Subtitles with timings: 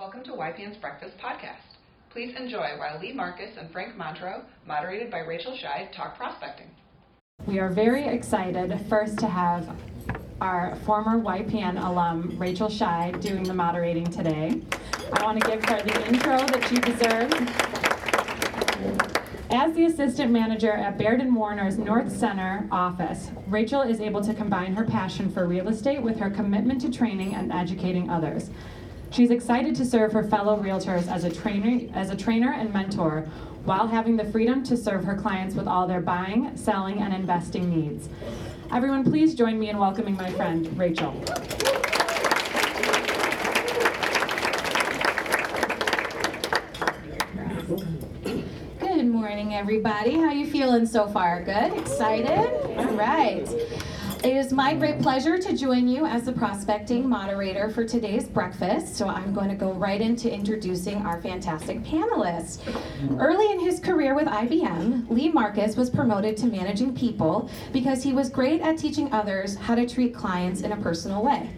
[0.00, 1.76] Welcome to YPN's Breakfast Podcast.
[2.08, 6.68] Please enjoy while Lee Marcus and Frank Montro, moderated by Rachel Scheid, talk prospecting.
[7.44, 9.76] We are very excited first to have
[10.40, 14.62] our former YPN alum, Rachel Scheid, doing the moderating today.
[15.12, 17.34] I want to give her the intro that she deserves.
[19.50, 24.32] As the assistant manager at Baird and Warner's North Center office, Rachel is able to
[24.32, 28.48] combine her passion for real estate with her commitment to training and educating others.
[29.10, 33.22] She's excited to serve her fellow realtors as a trainer, as a trainer and mentor
[33.64, 37.68] while having the freedom to serve her clients with all their buying, selling, and investing
[37.68, 38.08] needs.
[38.72, 41.12] Everyone, please join me in welcoming my friend, Rachel.
[48.78, 50.14] Good morning, everybody.
[50.14, 51.42] How you feeling so far?
[51.42, 51.72] Good?
[51.74, 52.78] Excited?
[52.78, 53.48] All right.
[54.22, 58.94] It is my great pleasure to join you as the prospecting moderator for today's breakfast.
[58.94, 62.60] So I'm going to go right into introducing our fantastic panelists.
[63.18, 68.12] Early in his career with IBM, Lee Marcus was promoted to managing people because he
[68.12, 71.48] was great at teaching others how to treat clients in a personal way.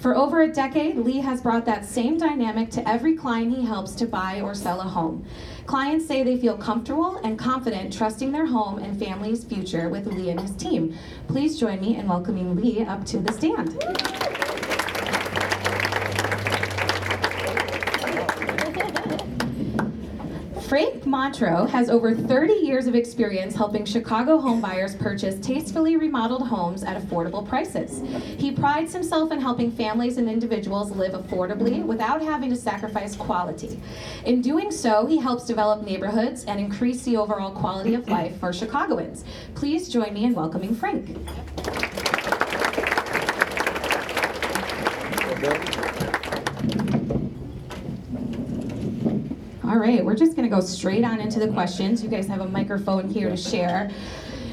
[0.00, 3.94] For over a decade, Lee has brought that same dynamic to every client he helps
[3.96, 5.26] to buy or sell a home.
[5.66, 10.30] Clients say they feel comfortable and confident trusting their home and family's future with Lee
[10.30, 10.96] and his team.
[11.28, 14.49] Please join me in welcoming Lee up to the stand.
[20.70, 26.84] Frank Montro has over 30 years of experience helping Chicago homebuyers purchase tastefully remodeled homes
[26.84, 28.00] at affordable prices.
[28.38, 33.80] He prides himself in helping families and individuals live affordably without having to sacrifice quality.
[34.26, 38.52] In doing so, he helps develop neighborhoods and increase the overall quality of life for
[38.52, 39.24] Chicagoans.
[39.56, 41.16] Please join me in welcoming Frank.
[49.70, 52.02] All right, we're just going to go straight on into the questions.
[52.02, 53.88] You guys have a microphone here to share.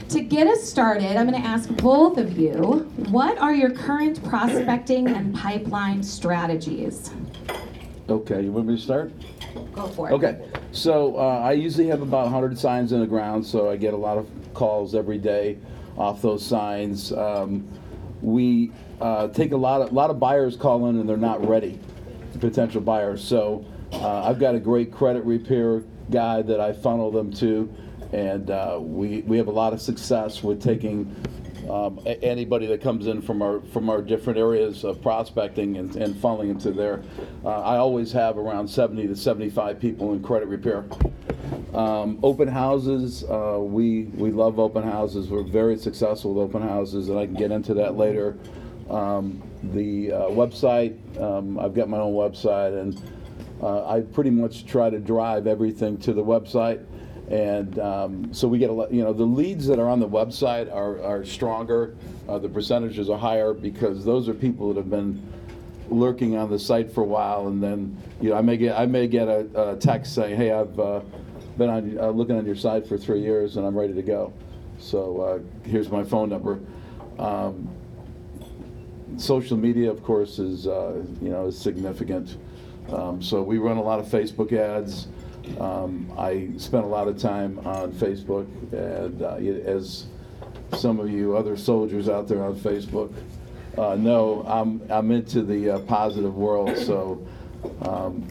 [0.10, 4.24] To get us started, I'm going to ask both of you what are your current
[4.24, 7.10] prospecting and pipeline strategies?
[8.08, 9.12] Okay, you want me to start?
[9.74, 10.14] Go for it.
[10.14, 10.40] Okay,
[10.72, 13.98] so uh, I usually have about 100 signs in the ground, so I get a
[13.98, 15.58] lot of calls every day
[15.98, 17.12] off those signs.
[17.12, 17.68] Um,
[18.22, 21.80] we uh, take a lot of lot of buyers call in and they're not ready,
[22.40, 23.24] potential buyers.
[23.24, 27.74] So uh, I've got a great credit repair guy that I funnel them to,
[28.12, 31.14] and uh, we we have a lot of success with taking
[31.70, 35.96] um, a- anybody that comes in from our from our different areas of prospecting and,
[35.96, 37.04] and funneling into there.
[37.44, 40.86] Uh, I always have around 70 to 75 people in credit repair.
[41.74, 45.30] Um, open houses, uh, we we love open houses.
[45.30, 48.38] We're very successful with open houses, and I can get into that later.
[48.90, 53.02] Um, the uh, website, um, I've got my own website, and
[53.62, 56.86] uh, I pretty much try to drive everything to the website.
[57.30, 60.08] And um, so we get a lot, you know, the leads that are on the
[60.08, 61.96] website are, are stronger,
[62.30, 65.22] uh, the percentages are higher because those are people that have been
[65.90, 67.48] lurking on the site for a while.
[67.48, 70.52] And then, you know, I may get, I may get a, a text saying, hey,
[70.52, 71.02] I've uh,
[71.58, 74.34] been on, uh, looking on your site for three years and I'm ready to go.
[74.80, 76.60] So uh, here's my phone number.
[77.20, 77.68] Um,
[79.18, 82.38] social media, of course, is uh, you know is significant.
[82.92, 85.08] Um, so we run a lot of Facebook ads.
[85.60, 89.36] Um, I spend a lot of time on Facebook, and uh,
[89.70, 90.06] as
[90.78, 93.14] some of you other soldiers out there on Facebook
[93.78, 96.76] uh, know, I'm I'm into the uh, positive world.
[96.78, 97.26] So
[97.84, 98.28] um,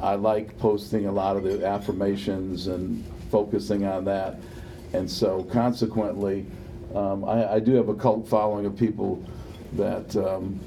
[0.00, 4.38] I like posting a lot of the affirmations and focusing on that.
[4.92, 6.46] And so consequently,
[6.94, 9.22] um, I, I do have a cult following of people
[9.74, 10.60] that um,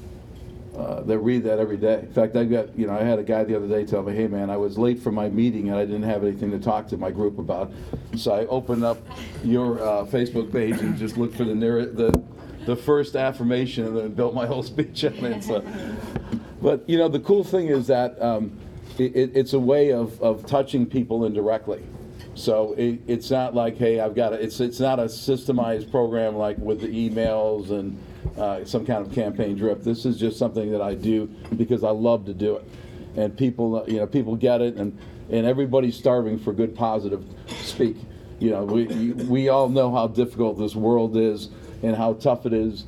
[0.76, 2.00] uh, that read that every day.
[2.00, 4.14] In fact, I got you know I had a guy the other day tell me,
[4.14, 6.88] "Hey man, I was late for my meeting and I didn't have anything to talk
[6.88, 7.72] to my group about."
[8.16, 8.98] So I opened up
[9.44, 12.22] your uh, Facebook page and just looked for the near the
[12.64, 15.44] the first affirmation and then built my whole speech on it.
[15.44, 15.64] So,
[16.60, 18.58] but you know the cool thing is that um,
[18.98, 21.82] it, it's a way of, of touching people indirectly.
[22.34, 26.36] So it, it's not like, hey, I've got a, it's it's not a systemized program
[26.36, 27.98] like with the emails and
[28.38, 29.82] uh, some kind of campaign drip.
[29.82, 31.26] This is just something that I do
[31.56, 32.68] because I love to do it,
[33.16, 34.98] and people you know people get it, and
[35.30, 37.24] and everybody's starving for good positive
[37.62, 37.96] speak.
[38.38, 41.48] You know, we we all know how difficult this world is
[41.82, 42.84] and how tough it is.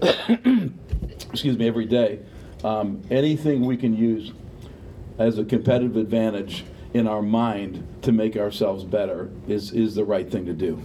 [1.30, 2.20] excuse me, every day.
[2.64, 4.32] Um, anything we can use
[5.18, 10.30] as a competitive advantage in our mind to make ourselves better is, is the right
[10.30, 10.80] thing to do.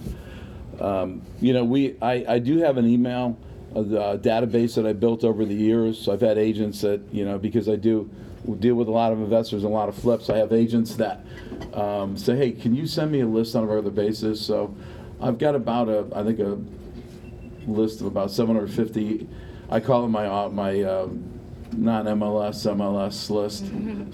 [0.81, 3.37] Um, you know, we I, I do have an email
[3.75, 5.99] uh, database that I built over the years.
[5.99, 8.09] So I've had agents that you know because I do
[8.59, 10.29] deal with a lot of investors and a lot of flips.
[10.29, 11.25] I have agents that
[11.73, 14.75] um, say, "Hey, can you send me a list on a regular basis?" So
[15.21, 16.57] I've got about a, I think a
[17.67, 19.27] list of about 750.
[19.69, 21.34] I call it my uh, my um,
[21.77, 23.65] non-MLS MLS list.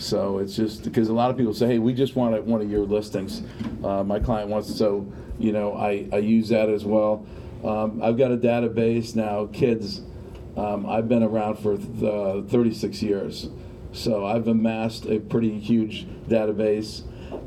[0.02, 2.70] So it's just because a lot of people say, "Hey, we just want one of
[2.70, 3.44] your listings."
[3.84, 5.06] Uh, my client wants, so
[5.40, 7.26] you know, I I use that as well.
[7.64, 10.02] Um, I've got a database now, kids.
[10.58, 13.50] Um, I've been around for th- uh, 36 years,
[13.94, 17.04] so I've amassed a pretty huge database,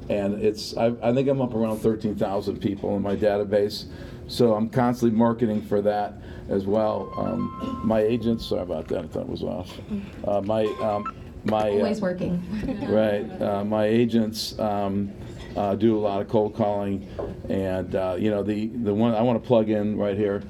[0.09, 3.87] and it's I, I think I'm up around 13,000 people in my database.
[4.27, 6.15] So I'm constantly marketing for that
[6.49, 7.13] as well.
[7.17, 9.79] Um, my agents, sorry about that, I thought it was off.
[10.27, 12.43] Uh, my um, my uh, Always working.
[12.89, 13.31] Right.
[13.41, 15.13] Uh, my agents um,
[15.57, 17.07] uh, do a lot of cold calling,
[17.49, 20.43] and uh, you know the the one I want to plug in right here.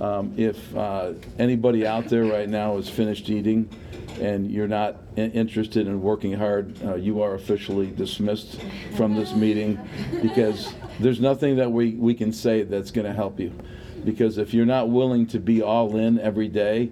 [0.00, 3.68] Um, if uh, anybody out there right now is finished eating,
[4.20, 8.60] and you're not in- interested in working hard, uh, you are officially dismissed
[8.96, 9.78] from this meeting
[10.20, 13.52] because there's nothing that we, we can say that's going to help you.
[14.04, 16.90] Because if you're not willing to be all in every day,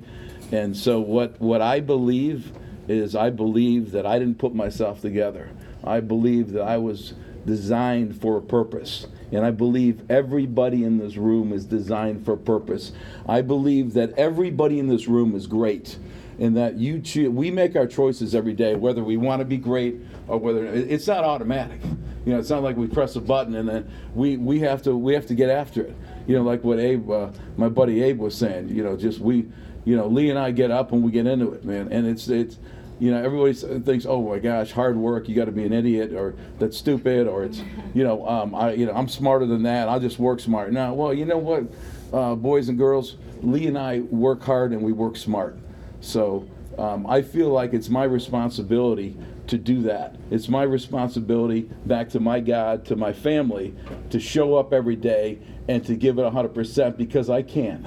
[0.52, 2.52] and so what what I believe
[2.88, 5.50] is I believe that I didn't put myself together.
[5.84, 7.14] I believe that I was
[7.46, 9.06] designed for a purpose.
[9.32, 12.92] And I believe everybody in this room is designed for a purpose.
[13.28, 15.96] I believe that everybody in this room is great.
[16.40, 19.58] And that you choose, we make our choices every day, whether we want to be
[19.58, 21.80] great or whether it's not automatic.
[22.24, 24.96] You know, it's not like we press a button and then we, we have to
[24.96, 25.94] we have to get after it.
[26.26, 28.70] You know, like what Abe, uh, my buddy Abe was saying.
[28.70, 29.50] You know, just we,
[29.84, 31.88] you know, Lee and I get up and we get into it, man.
[31.92, 32.58] And it's it's
[33.00, 36.12] you know, everybody thinks, oh my gosh, hard work, you got to be an idiot,
[36.12, 37.62] or that's stupid, or it's,
[37.94, 39.88] you know, um, I, you know, I'm smarter than that.
[39.88, 40.70] I'll just work smart.
[40.70, 41.64] Now, well, you know what,
[42.12, 45.58] uh, boys and girls, Lee and I work hard and we work smart.
[46.00, 46.48] So
[46.78, 49.16] um, I feel like it's my responsibility
[49.48, 50.16] to do that.
[50.30, 53.74] It's my responsibility back to my God, to my family,
[54.10, 55.38] to show up every day
[55.68, 57.86] and to give it 100% because I can.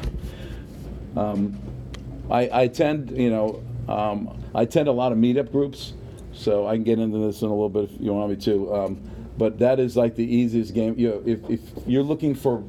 [1.15, 1.59] Um,
[2.29, 5.93] I, I attend, you know, um, I attend a lot of meetup groups,
[6.33, 8.73] so I can get into this in a little bit if you want me to.
[8.73, 10.95] Um, but that is like the easiest game.
[10.97, 12.63] You know, if, if you're looking for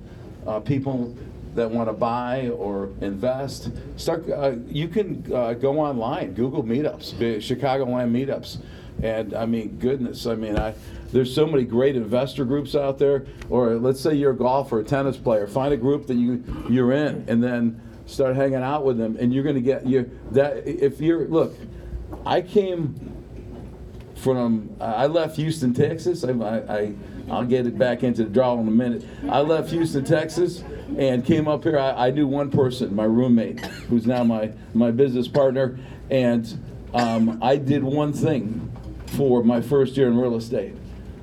[0.46, 1.16] uh, people
[1.54, 4.28] that want to buy or invest, start.
[4.28, 8.58] Uh, you can uh, go online, Google meetups, Chicagoland meetups,
[9.02, 10.74] and I mean, goodness, I mean, I
[11.12, 13.24] there's so many great investor groups out there.
[13.48, 16.92] Or let's say you're a golfer, a tennis player, find a group that you you're
[16.92, 20.66] in, and then start hanging out with them, and you're going to get you that
[20.66, 21.54] if you're look.
[22.26, 23.14] I came
[24.16, 26.24] from I left Houston, Texas.
[26.24, 26.94] I, I
[27.30, 29.04] I'll get it back into the draw in a minute.
[29.28, 30.62] I left Houston, Texas,
[30.98, 31.78] and came up here.
[31.78, 35.78] I, I knew one person, my roommate, who's now my my business partner,
[36.10, 36.58] and
[36.92, 38.70] um, I did one thing
[39.06, 40.74] for my first year in real estate.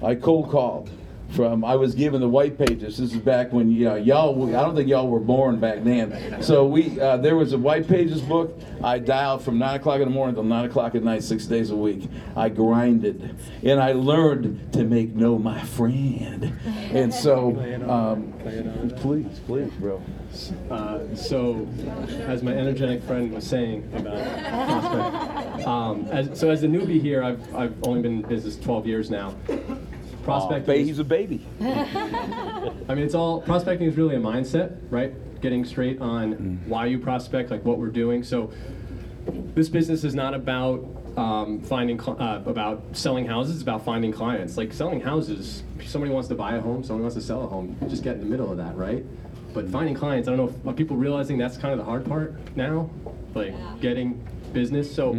[0.03, 0.89] I cold called
[1.31, 2.97] from I was given the white pages.
[2.97, 4.55] This is back when you know, y'all.
[4.55, 6.41] I don't think y'all were born back then.
[6.41, 8.59] So we uh, there was a white pages book.
[8.83, 11.71] I dialed from nine o'clock in the morning till nine o'clock at night, six days
[11.71, 12.09] a week.
[12.35, 16.53] I grinded, and I learned to make no my friend.
[16.91, 17.55] And so,
[17.87, 18.33] um,
[18.97, 20.01] please, please, bro.
[20.69, 21.67] Uh, so,
[22.21, 27.55] as my energetic friend was saying about um, as, so as a newbie here, I've,
[27.55, 29.35] I've only been in business 12 years now.
[30.23, 31.45] Prospecting, Ba- is- he's a baby.
[31.61, 35.13] I mean, it's all prospecting is really a mindset, right?
[35.41, 38.23] Getting straight on why you prospect, like what we're doing.
[38.23, 38.51] So,
[39.55, 40.85] this business is not about
[41.17, 43.55] um, finding cl- uh, about selling houses.
[43.55, 44.57] It's about finding clients.
[44.57, 47.75] Like selling houses, somebody wants to buy a home, someone wants to sell a home.
[47.81, 49.03] You just get in the middle of that, right?
[49.53, 52.05] But finding clients, I don't know if are people realizing that's kind of the hard
[52.05, 52.89] part now,
[53.35, 54.93] like getting business.
[54.93, 55.13] So.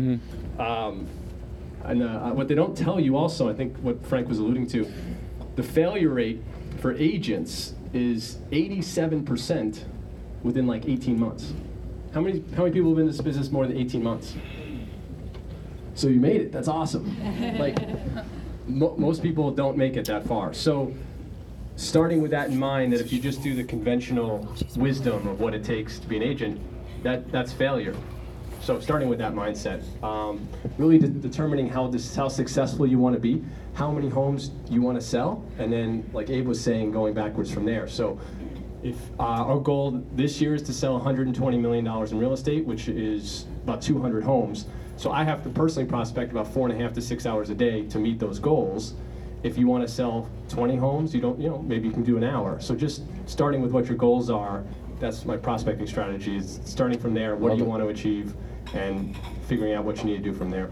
[0.58, 1.06] Um,
[1.84, 4.90] and uh, what they don't tell you also, I think what Frank was alluding to,
[5.56, 6.42] the failure rate
[6.80, 9.84] for agents is 87%
[10.42, 11.52] within like 18 months.
[12.14, 14.34] How many, how many people have been in this business more than 18 months?
[15.94, 16.52] So you made it.
[16.52, 17.16] That's awesome.
[17.58, 17.78] like
[18.66, 20.54] mo- most people don't make it that far.
[20.54, 20.94] So
[21.76, 25.54] starting with that in mind, that if you just do the conventional wisdom of what
[25.54, 26.60] it takes to be an agent,
[27.02, 27.94] that that's failure.
[28.62, 33.14] So starting with that mindset, um, really de- determining how this, how successful you want
[33.16, 33.42] to be,
[33.74, 37.52] how many homes you want to sell, and then like Abe was saying, going backwards
[37.52, 37.88] from there.
[37.88, 38.20] So
[38.84, 42.64] if uh, our goal this year is to sell 120 million dollars in real estate,
[42.64, 44.66] which is about 200 homes.
[44.96, 47.56] So I have to personally prospect about four and a half to six hours a
[47.56, 48.94] day to meet those goals.
[49.42, 52.16] If you want to sell 20 homes, you don't, you know, maybe you can do
[52.16, 52.60] an hour.
[52.60, 54.62] So just starting with what your goals are,
[55.00, 56.36] that's my prospecting strategy.
[56.36, 57.34] Is starting from there.
[57.34, 57.68] What do you it.
[57.68, 58.36] want to achieve,
[58.74, 60.70] and figuring out what you need to do from there.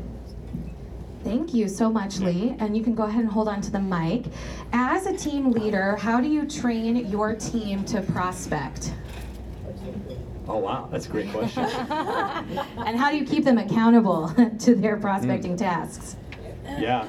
[1.22, 2.56] Thank you so much, Lee.
[2.60, 4.24] And you can go ahead and hold on to the mic.
[4.72, 8.94] As a team leader, how do you train your team to prospect?
[10.48, 11.64] Oh wow, that's a great question.
[12.86, 16.16] And how do you keep them accountable to their prospecting tasks?
[16.78, 17.06] yeah,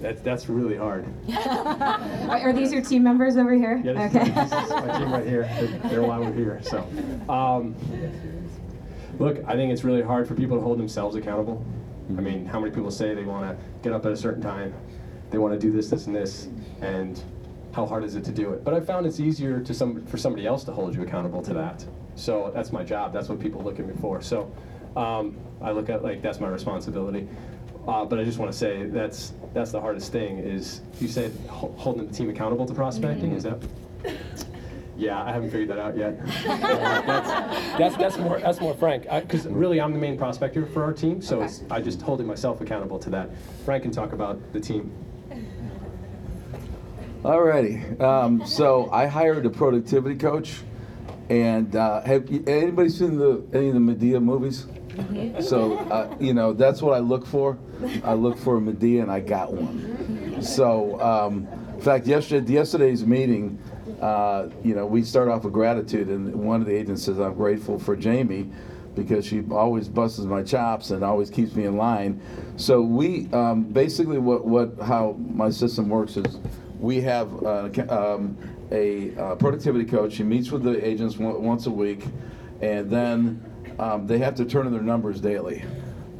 [0.00, 1.06] that's that's really hard.
[2.28, 3.80] Are, these your team members over here?
[3.84, 4.22] Yeah, okay.
[4.22, 5.42] is my team right here.
[5.58, 6.60] They're, they're why we're here.
[6.62, 6.86] So,
[7.28, 7.74] um,
[9.18, 11.64] look, I think it's really hard for people to hold themselves accountable.
[12.08, 14.74] I mean, how many people say they want to get up at a certain time,
[15.30, 16.48] they want to do this, this, and this,
[16.80, 17.22] and
[17.72, 18.64] how hard is it to do it?
[18.64, 21.54] But I found it's easier to some for somebody else to hold you accountable to
[21.54, 21.84] that.
[22.14, 23.12] So that's my job.
[23.12, 24.20] That's what people look at me for.
[24.20, 24.52] So
[24.96, 27.28] um, I look at like that's my responsibility.
[27.88, 31.32] Uh, but I just want to say that's that's the hardest thing is you said
[31.48, 33.32] ho- holding the team accountable to prospecting.
[33.32, 33.58] Is that?
[34.96, 36.24] Yeah, I haven't figured that out yet.
[36.46, 40.92] that's, that's that's more that's more Frank because really I'm the main prospector for our
[40.92, 43.30] team, so it's, I just holding myself accountable to that.
[43.64, 44.92] Frank can talk about the team.
[47.22, 50.60] Alrighty, um, so I hired a productivity coach,
[51.30, 54.66] and uh, have you- anybody seen the any of the Madea movies?
[55.40, 57.58] So uh, you know that's what I look for.
[58.04, 60.42] I look for a Madea, and I got one.
[60.42, 63.58] So um, in fact, yesterday yesterday's meeting,
[64.02, 67.34] uh, you know, we start off with gratitude, and one of the agents says, "I'm
[67.34, 68.50] grateful for Jamie."
[68.94, 72.20] Because she always busts my chops and always keeps me in line.
[72.58, 76.40] So we um, basically what, what how my system works is
[76.78, 78.36] we have uh, um,
[78.70, 80.12] a uh, productivity coach.
[80.12, 82.04] She meets with the agents once a week,
[82.60, 83.42] and then
[83.78, 85.64] um, they have to turn in their numbers daily,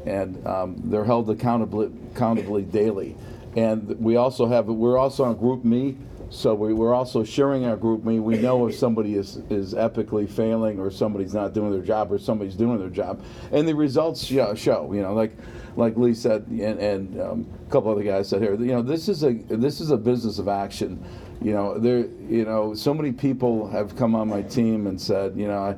[0.07, 3.17] and um, they're held accountably, accountably daily.
[3.55, 5.97] And we also have we're also on GroupMe,
[6.33, 8.21] so we, we're also sharing our GroupMe.
[8.21, 12.19] We know if somebody is is epically failing, or somebody's not doing their job, or
[12.19, 13.23] somebody's doing their job,
[13.53, 14.55] and the results show.
[14.55, 15.37] show you know, like
[15.77, 19.09] like Lee said, and, and um, a couple other guys said here, you know, this
[19.09, 21.05] is a this is a business of action.
[21.43, 25.37] You know, there, you know, so many people have come on my team and said,
[25.37, 25.77] you know, I,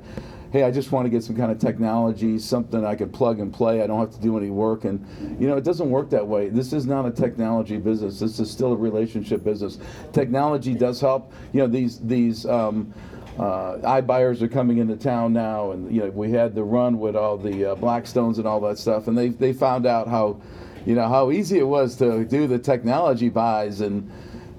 [0.54, 3.52] hey, I just want to get some kind of technology, something I could plug and
[3.52, 3.82] play.
[3.82, 5.04] I don't have to do any work, and
[5.40, 6.48] you know, it doesn't work that way.
[6.48, 8.20] This is not a technology business.
[8.20, 9.80] This is still a relationship business.
[10.12, 11.32] Technology does help.
[11.52, 12.46] You know, these these.
[12.46, 12.94] Um,
[13.36, 17.36] uh, are coming into town now, and you know we had the run with all
[17.36, 20.40] the uh, Blackstones and all that stuff, and they they found out how,
[20.86, 24.08] you know, how easy it was to do the technology buys and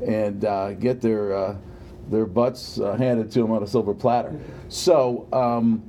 [0.06, 1.56] and uh, get their uh,
[2.10, 4.40] their butts uh, handed to them on a silver platter.
[4.70, 5.28] So.
[5.32, 5.84] Um,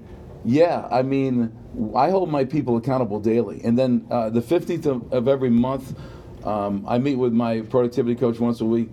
[0.47, 1.53] yeah, I mean,
[1.97, 5.99] I hold my people accountable daily, and then uh, the 15th of, of every month,
[6.45, 8.89] um, I meet with my productivity coach once a week.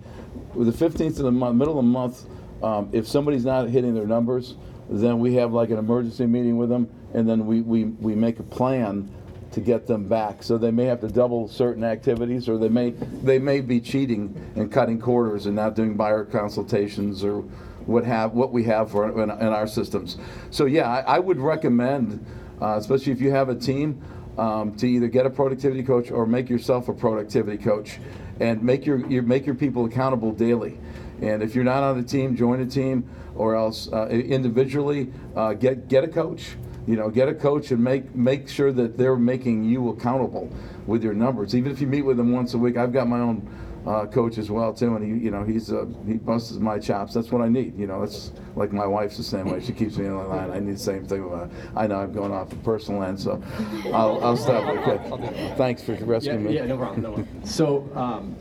[0.52, 2.24] With the 15th of the month, middle of the month,
[2.60, 4.56] um, if somebody's not hitting their numbers,
[4.90, 8.40] then we have like an emergency meeting with them, and then we, we, we make
[8.40, 9.08] a plan
[9.54, 10.42] to get them back.
[10.42, 12.90] So they may have to double certain activities, or they may
[13.22, 17.42] they may be cheating and cutting quarters and not doing buyer consultations or
[17.86, 20.18] what have what we have for in, in our systems.
[20.50, 22.24] So yeah, I, I would recommend,
[22.60, 24.02] uh, especially if you have a team,
[24.38, 28.00] um, to either get a productivity coach or make yourself a productivity coach,
[28.40, 30.78] and make your, your make your people accountable daily.
[31.22, 35.52] And if you're not on the team, join a team, or else uh, individually uh,
[35.52, 36.56] get get a coach.
[36.86, 40.50] You know, get a coach and make make sure that they're making you accountable
[40.86, 41.54] with your numbers.
[41.54, 43.48] Even if you meet with them once a week, I've got my own
[43.86, 47.14] uh, coach as well too, and he you know he's uh, he busts my chops.
[47.14, 47.78] That's what I need.
[47.78, 49.60] You know, that's like my wife's the same way.
[49.62, 50.50] She keeps me in line.
[50.50, 51.24] I need the same thing.
[51.24, 53.42] Uh, I know I'm going off the personal end, so
[53.86, 54.64] I'll, I'll stop.
[55.14, 55.54] Okay.
[55.56, 56.54] Thanks for Yeah, rescuing me.
[56.54, 57.02] yeah, no problem.
[57.02, 57.44] No problem.
[57.46, 58.34] So um,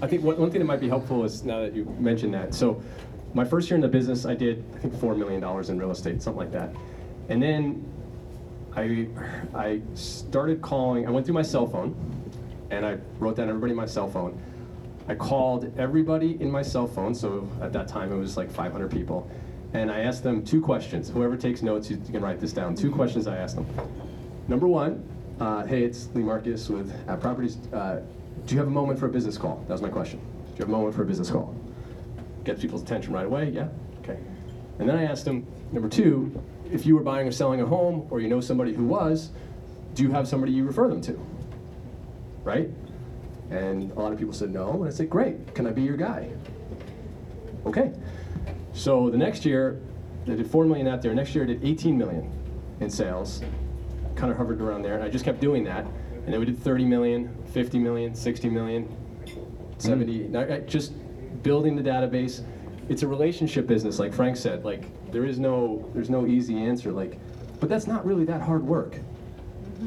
[0.00, 2.54] I think one, one thing that might be helpful is now that you mentioned that.
[2.54, 2.82] So
[3.34, 5.90] my first year in the business, I did I think four million dollars in real
[5.90, 6.70] estate, something like that,
[7.30, 7.84] and then
[8.76, 9.08] I
[9.54, 11.06] I started calling.
[11.06, 11.94] I went through my cell phone,
[12.70, 14.40] and I wrote down everybody in my cell phone.
[15.08, 17.14] I called everybody in my cell phone.
[17.14, 19.30] So at that time, it was like 500 people,
[19.72, 21.08] and I asked them two questions.
[21.08, 22.74] Whoever takes notes, you, can write this down.
[22.74, 23.66] Two questions I asked them.
[24.48, 25.04] Number one,
[25.40, 27.58] uh, hey, it's Lee Marcus with @properties.
[27.72, 28.02] Uh,
[28.46, 29.64] do you have a moment for a business call?
[29.68, 30.18] That was my question.
[30.18, 31.54] Do you have a moment for a business call?
[32.42, 33.50] Gets people's attention right away.
[33.50, 33.68] Yeah.
[34.02, 34.18] Okay.
[34.78, 38.06] And then I asked them, number two, if you were buying or selling a home,
[38.10, 39.30] or you know somebody who was,
[39.94, 41.18] do you have somebody you refer them to?
[42.44, 42.70] Right?
[43.50, 44.72] And a lot of people said no.
[44.74, 45.54] And I said, great.
[45.54, 46.30] Can I be your guy?
[47.66, 47.92] Okay.
[48.72, 49.80] So the next year,
[50.26, 51.12] they did four million out there.
[51.14, 52.30] Next year, I did 18 million
[52.78, 53.42] in sales.
[54.14, 55.84] Kind of hovered around there, and I just kept doing that.
[56.24, 58.96] And then we did 30 million, 50 million, 60 million,
[59.78, 60.12] 70.
[60.20, 60.30] Mm.
[60.30, 60.92] Now, I- uh, Just
[61.42, 62.42] building the database.
[62.90, 64.64] It's a relationship business, like Frank said.
[64.64, 64.82] Like
[65.12, 66.90] there is no, there's no easy answer.
[66.90, 67.20] Like,
[67.60, 68.96] but that's not really that hard work.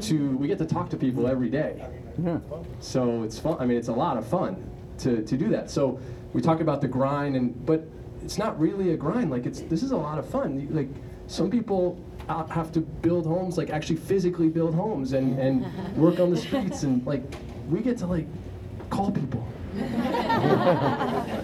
[0.04, 1.86] To we get to talk to people every day,
[2.24, 2.40] Yeah.
[2.80, 3.58] So it's fun.
[3.60, 4.68] I mean, it's a lot of fun
[5.00, 5.70] to, to do that.
[5.70, 6.00] So
[6.32, 7.86] we talk about the grind, and but
[8.24, 9.30] it's not really a grind.
[9.30, 10.66] Like it's this is a lot of fun.
[10.72, 10.88] Like
[11.28, 15.66] some people have to build homes, like actually physically build homes and and
[15.98, 17.22] work on the streets, and like
[17.70, 18.28] we get to like
[18.90, 19.46] call people.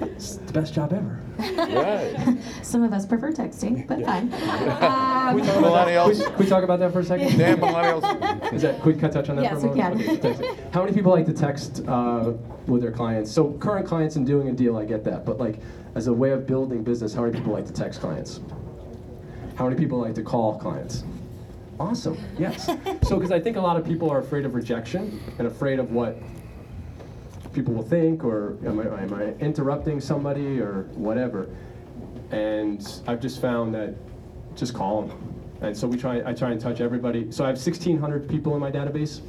[0.00, 1.20] it's, it's the best job ever.
[1.38, 2.38] Right.
[2.62, 4.30] Some of us prefer texting, but fine.
[4.30, 4.40] Can
[5.36, 5.88] we Um, talk about that?
[5.88, 6.24] Millennials.
[6.24, 7.38] Can we, we talk about that for a second?
[7.38, 8.52] Damn millennials.
[8.52, 10.00] Is that, can we touch on that Yes, for a we moment?
[10.06, 10.18] can.
[10.18, 10.42] Okay, text.
[10.72, 12.32] How many people like to text uh,
[12.66, 13.30] with their clients?
[13.30, 15.24] So current clients and doing a deal, I get that.
[15.24, 15.60] But like,
[15.94, 18.40] as a way of building business, how many people like to text clients?
[19.56, 21.04] How many people like to call clients?
[21.78, 22.66] Awesome, yes.
[23.08, 25.92] So, because I think a lot of people are afraid of rejection and afraid of
[25.92, 26.18] what
[27.52, 31.48] people will think, or am I, am I interrupting somebody, or whatever.
[32.30, 33.94] And I've just found that
[34.54, 35.34] just call them.
[35.60, 36.22] And so we try.
[36.24, 37.30] I try and touch everybody.
[37.30, 39.20] So I have 1,600 people in my database,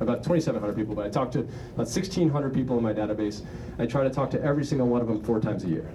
[0.00, 3.44] about 2,700 people, but I talk to about 1,600 people in my database.
[3.78, 5.90] I try to talk to every single one of them four times a year.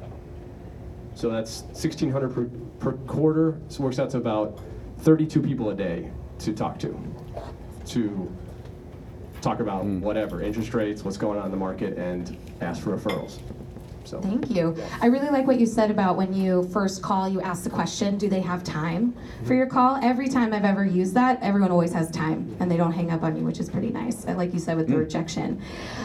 [1.16, 3.60] So that's 1,600 per, per quarter.
[3.70, 4.60] So it works out to about
[5.00, 6.98] 32 people a day to talk to,
[7.88, 8.32] to
[9.44, 13.40] talk about whatever interest rates, what's going on in the market, and ask for referrals.
[14.14, 14.22] So.
[14.22, 14.76] Thank you.
[15.02, 18.18] I really like what you said about when you first call, you ask the question,
[18.18, 19.16] do they have time
[19.46, 19.98] for your call?
[20.04, 23.24] Every time I've ever used that, everyone always has time and they don't hang up
[23.24, 24.26] on you, which is pretty nice.
[24.26, 25.60] And Like you said with the rejection.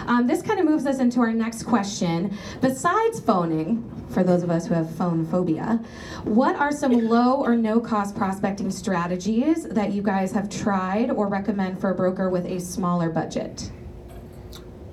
[0.07, 2.37] Um, this kind of moves us into our next question.
[2.63, 5.81] Besides phoning, for those of us who have phone phobia,
[6.25, 11.29] what are some low or no cost prospecting strategies that you guys have tried or
[11.29, 13.71] recommend for a broker with a smaller budget?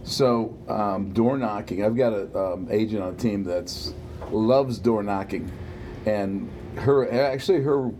[0.05, 1.83] So um, door knocking.
[1.83, 3.93] I've got an um, agent on a team that's
[4.29, 5.51] loves door knocking,
[6.05, 7.91] and her actually her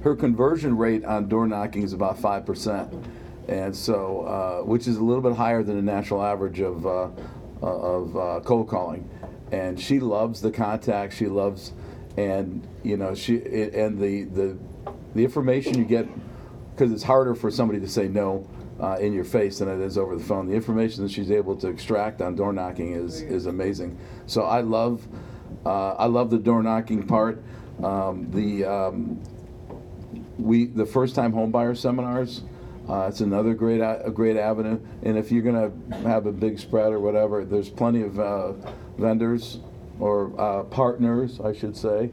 [0.00, 2.90] her conversion rate on door knocking is about five percent,
[3.48, 7.10] and so uh, which is a little bit higher than the national average of uh,
[7.62, 9.06] uh, of uh, cold calling,
[9.52, 11.12] and she loves the contact.
[11.12, 11.74] She loves,
[12.16, 13.42] and you know she
[13.74, 14.56] and the the
[15.14, 16.08] the information you get
[16.74, 18.48] because it's harder for somebody to say no
[18.80, 20.46] uh, in your face than it is over the phone.
[20.46, 23.98] The information that she's able to extract on door knocking is is amazing.
[24.26, 25.06] So I love
[25.64, 27.42] uh, I love the door knocking part.
[27.82, 29.22] Um, the um,
[30.38, 32.42] we the first time home buyer seminars.
[32.88, 34.78] Uh, it's another great a, great avenue.
[35.02, 38.52] And if you're gonna have a big spread or whatever, there's plenty of uh,
[38.96, 39.58] vendors
[39.98, 42.12] or uh, partners, I should say,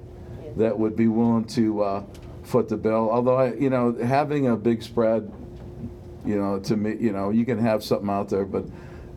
[0.55, 2.03] that would be willing to uh,
[2.43, 3.09] foot the bill.
[3.11, 5.31] Although I, you know, having a big spread,
[6.25, 8.65] you know, to me, you know, you can have something out there, but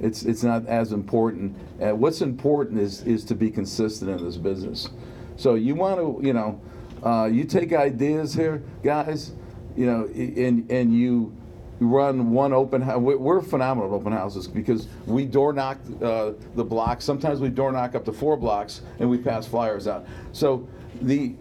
[0.00, 1.56] it's it's not as important.
[1.80, 4.90] Uh, what's important is is to be consistent in this business.
[5.36, 6.60] So you want to, you know,
[7.02, 9.32] uh, you take ideas here, guys,
[9.76, 11.34] you know, and and you
[11.78, 12.98] run one open house.
[12.98, 17.04] We're phenomenal at open houses because we door knock uh, the blocks.
[17.04, 20.06] Sometimes we door knock up to four blocks and we pass flyers out.
[20.32, 20.66] So
[21.02, 21.34] the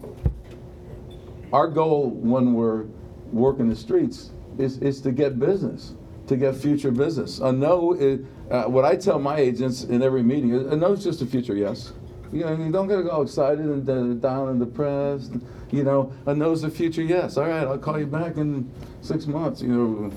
[1.52, 2.84] our goal when we're
[3.32, 5.94] working the streets is, is to get business,
[6.26, 7.38] to get future business.
[7.40, 10.92] A no, is, uh, what I tell my agents in every meeting, is a no
[10.92, 11.92] is just a future yes.
[12.32, 15.32] You know, you don't get to go excited and uh, down and depressed.
[15.70, 17.36] You know, a no's a future yes.
[17.36, 19.62] All right, I'll call you back in six months.
[19.62, 20.10] You know,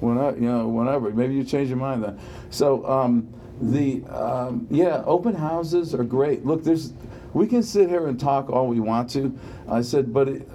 [0.00, 1.10] when I, you know, whenever.
[1.10, 2.18] Maybe you change your mind then.
[2.50, 6.44] So um, the um, yeah, open houses are great.
[6.44, 6.92] Look, there's
[7.34, 9.36] we can sit here and talk all we want to.
[9.68, 10.48] I said, but it,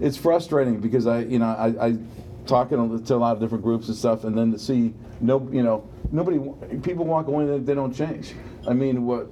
[0.00, 1.98] it's frustrating because I, you know, I, I
[2.46, 5.62] talking to a lot of different groups and stuff, and then to see no, you
[5.62, 6.38] know, nobody,
[6.80, 8.34] people walk away and they don't change.
[8.66, 9.24] I mean, what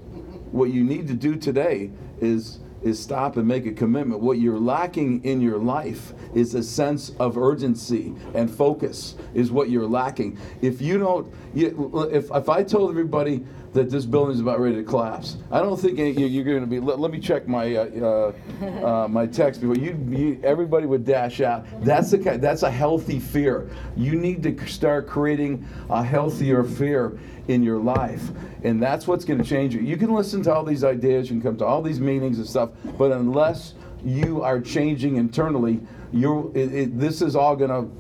[0.53, 4.21] what you need to do today is is stop and make a commitment.
[4.21, 9.69] What you're lacking in your life is a sense of urgency and focus is what
[9.69, 10.39] you're lacking.
[10.63, 13.45] If you don't, if if I told everybody
[13.79, 16.81] that this building is about ready to collapse, I don't think you're going to be.
[16.81, 20.41] Let, let me check my uh, uh, uh, my text before you, you.
[20.43, 21.65] Everybody would dash out.
[21.85, 23.71] That's a that's a healthy fear.
[23.97, 28.23] You need to start creating a healthier fear in your life.
[28.63, 29.81] And that's what's going to change you.
[29.81, 32.47] You can listen to all these ideas, you can come to all these meetings and
[32.47, 35.81] stuff, but unless you are changing internally,
[36.13, 37.91] you're, it, it, this is all going to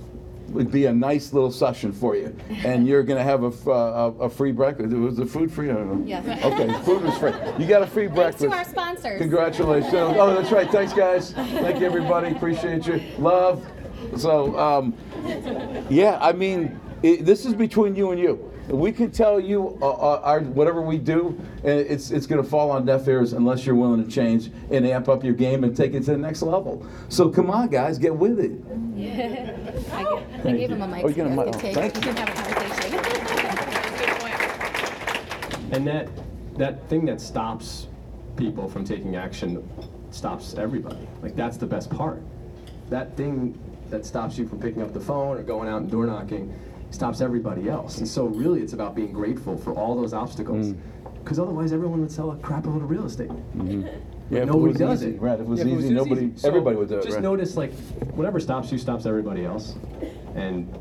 [0.70, 2.34] be a nice little session for you.
[2.64, 4.92] And you're going to have a, f- uh, a, a free breakfast.
[4.92, 5.70] It was the food free?
[5.70, 6.18] I don't know.
[6.44, 7.32] Okay, food was free.
[7.58, 8.44] You got a free breakfast.
[8.44, 9.18] to our sponsors.
[9.20, 9.92] Congratulations.
[9.94, 10.70] Oh, that's right.
[10.70, 11.32] Thanks, guys.
[11.32, 12.28] Thank you, everybody.
[12.34, 13.00] Appreciate you.
[13.18, 13.64] Love.
[14.16, 14.94] So, um,
[15.90, 18.52] yeah, I mean, it, this is between you and you.
[18.68, 22.48] We can tell you uh, uh, our whatever we do, and it's it's going to
[22.48, 25.76] fall on deaf ears unless you're willing to change and amp up your game and
[25.76, 26.86] take it to the next level.
[27.08, 28.52] So come on, guys, get with it.
[28.94, 29.56] Yeah.
[29.92, 31.04] I, gave- I gave him a mic.
[31.04, 31.46] Oh, you got a so you mic.
[31.46, 32.06] can Oh, take thank it.
[32.06, 33.02] You can have a conversation.
[33.02, 33.14] Good.
[35.70, 36.08] And that
[36.56, 37.88] that thing that stops
[38.36, 39.68] people from taking action
[40.10, 41.06] stops everybody.
[41.22, 42.22] Like that's the best part.
[42.88, 43.58] That thing
[43.90, 46.52] that stops you from picking up the phone or going out and door knocking
[46.90, 47.98] stops everybody else.
[47.98, 50.68] And so really it's about being grateful for all those obstacles.
[50.68, 50.78] Mm.
[51.22, 53.28] Because otherwise everyone would sell a crap load of real estate.
[53.28, 53.82] Mm-hmm.
[54.30, 55.20] Yeah, if it nobody was does easy, it.
[55.20, 57.22] right, if it was Yeah, easy, just nobody- So everybody would do it, Just right.
[57.22, 57.72] notice like
[58.14, 59.76] whatever stops you stops everybody else.
[60.34, 60.72] And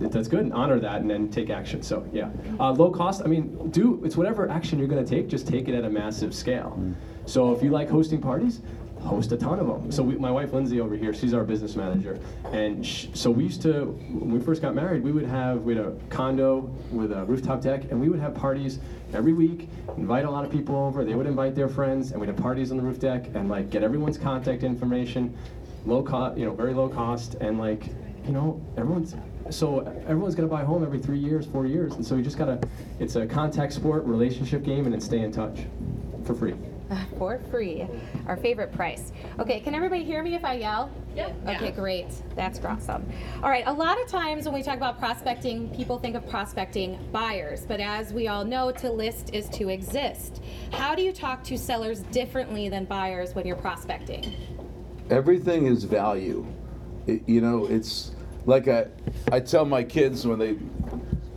[0.00, 0.40] th- that's good.
[0.40, 1.82] And honor that and then take action.
[1.82, 2.30] So yeah.
[2.58, 5.74] Uh, low cost, I mean, do it's whatever action you're gonna take, just take it
[5.74, 6.76] at a massive scale.
[6.78, 6.94] Mm.
[7.26, 8.62] So if you like hosting parties,
[9.02, 9.90] host a ton of them.
[9.92, 12.18] So we, my wife Lindsay over here, she's our business manager,
[12.52, 15.74] and sh- so we used to when we first got married, we would have we
[15.74, 16.60] had a condo
[16.90, 18.78] with a rooftop deck, and we would have parties
[19.12, 21.04] every week, invite a lot of people over.
[21.04, 23.70] They would invite their friends, and we'd have parties on the roof deck, and like
[23.70, 25.36] get everyone's contact information,
[25.84, 27.86] low cost, you know, very low cost, and like
[28.24, 29.14] you know everyone's.
[29.50, 32.38] So everyone's gonna buy a home every three years, four years, and so you just
[32.38, 32.60] gotta.
[33.00, 35.60] It's a contact sport, relationship game, and then stay in touch,
[36.24, 36.54] for free.
[37.18, 37.86] For free.
[38.26, 39.12] Our favorite price.
[39.38, 40.90] Okay, can everybody hear me if I yell?
[41.14, 41.36] Yep.
[41.48, 41.70] Okay, Yeah.
[41.72, 42.06] great.
[42.34, 43.04] That's awesome.
[43.42, 46.98] All right, a lot of times when we talk about prospecting, people think of prospecting
[47.12, 50.42] buyers, but as we all know, to list is to exist.
[50.72, 54.34] How do you talk to sellers differently than buyers when you're prospecting?
[55.10, 56.46] everything is value.
[57.06, 58.12] It- you know, it's
[58.46, 58.86] like I,
[59.30, 60.56] I tell my kids when they,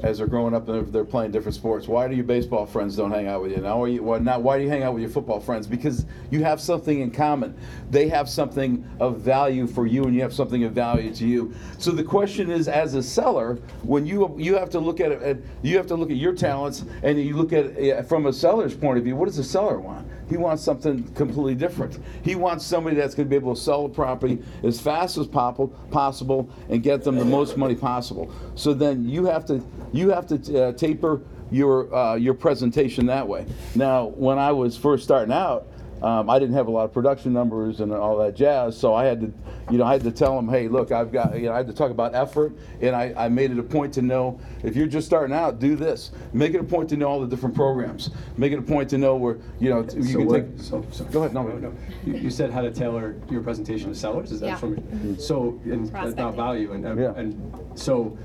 [0.04, 3.12] as they're growing up and they're, playing different sports, why do your baseball friends don't
[3.12, 3.58] hang out with you?
[3.58, 4.56] Now, why?
[4.56, 5.68] Why do you hang out with your football friends?
[5.68, 7.56] Because you have something in common.
[7.92, 11.54] They have something of value for you, and you have something of value to you.
[11.78, 15.44] So the question is, as a seller, when you you have to look at it,
[15.62, 18.76] you have to look at your talents, and you look at it from a seller's
[18.76, 19.16] point of view.
[19.16, 20.08] What does the seller want?
[20.30, 22.00] He wants something completely different.
[22.24, 25.28] He wants somebody that's going to be able to sell the property as fast as
[25.28, 28.32] pop- possible and get them the most money possible.
[28.56, 33.28] So then you have to you have to uh, taper your uh, your presentation that
[33.28, 33.46] way.
[33.76, 35.68] Now, when I was first starting out,
[36.02, 39.06] um, I didn't have a lot of production numbers and all that jazz, so I
[39.06, 39.34] had to,
[39.72, 41.68] you know, I had to tell them, hey, look, I've got, you know, I had
[41.68, 44.88] to talk about effort, and I, I made it a point to know if you're
[44.88, 46.12] just starting out, do this.
[46.34, 48.10] Make it a point to know all the different programs.
[48.38, 50.62] Make it a point to know where, you know, you So can what- take.
[50.62, 51.34] so- so- Go ahead.
[51.34, 51.74] No, no.
[52.06, 54.32] You, you said how to tailor your presentation to sellers.
[54.32, 54.56] Is that Yeah.
[54.58, 55.18] from?
[55.18, 57.14] So and about value and and, Yeah.
[57.16, 57.36] and
[57.76, 58.18] so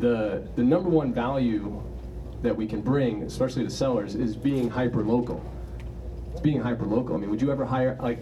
[0.00, 1.80] the the number one value
[2.42, 5.40] that we can bring, especially to sellers, is being hyper local.
[6.44, 7.16] It's being hyper local.
[7.16, 8.18] I mean, would you ever hire like?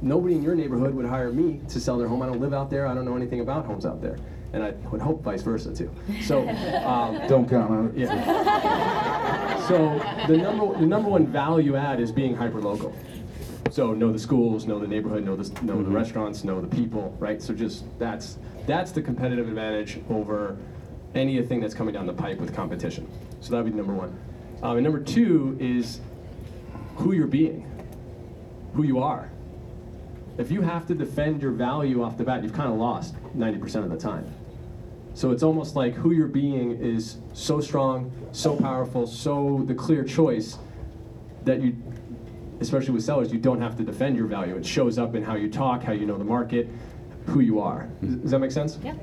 [0.00, 2.22] Nobody in your neighborhood would hire me to sell their home.
[2.22, 2.86] I don't live out there.
[2.86, 4.16] I don't know anything about homes out there,
[4.52, 5.90] and I would hope vice versa too.
[6.22, 6.48] So.
[6.88, 7.96] Um, Don't count on it.
[7.96, 9.66] yeah.
[9.66, 12.94] So the number the number one value add is being hyper local.
[13.72, 17.16] So know the schools, know the neighborhood, know the know the restaurants, know the people,
[17.18, 17.42] right?
[17.42, 20.56] So just that's that's the competitive advantage over
[21.16, 23.10] anything that's coming down the pipe with competition.
[23.40, 24.16] So that would be number one.
[24.62, 26.00] Um, and number two is
[26.98, 27.64] who you're being,
[28.74, 29.30] who you are.
[30.36, 33.84] If you have to defend your value off the bat, you've kind of lost 90%
[33.84, 34.26] of the time.
[35.14, 40.04] So it's almost like who you're being is so strong, so powerful, so the clear
[40.04, 40.58] choice
[41.44, 41.76] that you,
[42.60, 44.56] especially with sellers, you don't have to defend your value.
[44.56, 46.68] It shows up in how you talk, how you know the market,
[47.26, 47.88] who you are.
[48.00, 48.78] Does, does that make sense?
[48.82, 48.94] Yeah.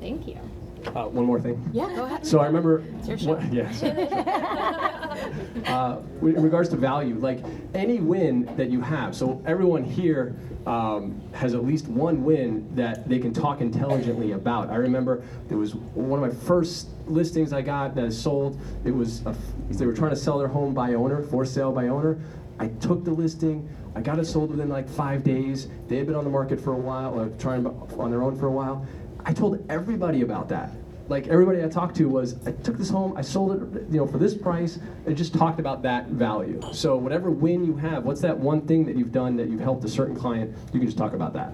[0.00, 0.38] Thank you.
[0.86, 1.62] Uh, one more thing.
[1.72, 2.26] Yeah, go ahead.
[2.26, 2.82] So I remember.
[3.04, 3.34] your show.
[3.34, 3.82] What, yes.
[5.66, 10.36] uh, in regards to value, like any win that you have, so everyone here
[10.66, 14.70] um, has at least one win that they can talk intelligently about.
[14.70, 18.60] I remember there was one of my first listings I got that I sold.
[18.84, 19.34] It was a,
[19.70, 22.18] they were trying to sell their home by owner, for sale by owner.
[22.58, 23.68] I took the listing.
[23.94, 25.68] I got it sold within like five days.
[25.88, 28.46] They had been on the market for a while, or trying on their own for
[28.46, 28.86] a while.
[29.28, 30.72] I told everybody about that.
[31.08, 34.06] Like everybody I talked to was, I took this home, I sold it, you know,
[34.06, 36.62] for this price, and just talked about that value.
[36.72, 39.84] So whatever win you have, what's that one thing that you've done that you've helped
[39.84, 40.56] a certain client?
[40.72, 41.52] You can just talk about that.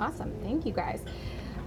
[0.00, 0.32] Awesome.
[0.42, 1.02] Thank you guys.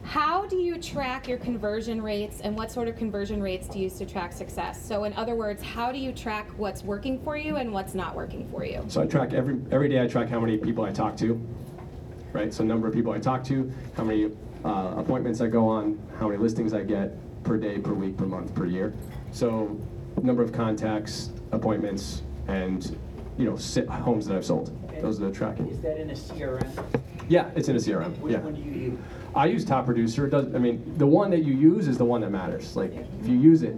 [0.03, 3.85] How do you track your conversion rates and what sort of conversion rates do you
[3.85, 4.85] use to track success?
[4.85, 8.13] So, in other words, how do you track what's working for you and what's not
[8.13, 8.83] working for you?
[8.89, 10.01] So I track every every day.
[10.01, 11.39] I track how many people I talk to,
[12.33, 12.53] right?
[12.53, 14.31] So number of people I talk to, how many
[14.65, 17.13] uh, appointments I go on, how many listings I get
[17.43, 18.93] per day, per week, per month, per year.
[19.31, 19.79] So
[20.21, 22.97] number of contacts, appointments, and
[23.37, 24.75] you know sit, homes that I've sold.
[25.01, 25.69] Those are the tracking.
[25.69, 27.01] Is that in a CRM?
[27.29, 28.17] Yeah, it's in a CRM.
[28.19, 28.39] Which yeah.
[28.39, 28.99] one do you use?
[29.35, 30.25] I use Top Producer.
[30.25, 30.53] It does.
[30.53, 32.75] I mean, the one that you use is the one that matters.
[32.75, 33.77] Like, if you use it,